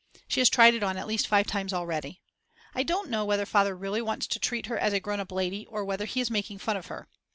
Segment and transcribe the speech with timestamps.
[0.27, 2.23] She has tried it on at least five times already.
[2.73, 5.67] I don't know whether Father really wants to treat her as a grown up lady
[5.67, 7.07] or whether he is making fun of her.